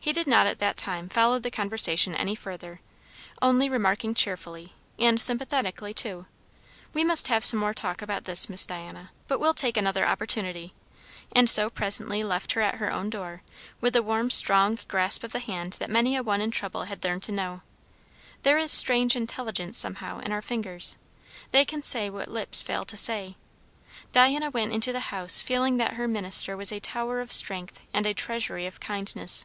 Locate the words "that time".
0.60-1.10